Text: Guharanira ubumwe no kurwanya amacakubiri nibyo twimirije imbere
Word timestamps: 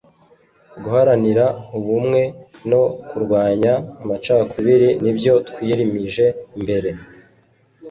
Guharanira 0.83 1.45
ubumwe 1.77 2.21
no 2.69 2.81
kurwanya 3.09 3.73
amacakubiri 4.03 4.89
nibyo 5.03 5.33
twimirije 5.47 6.25
imbere 6.57 6.89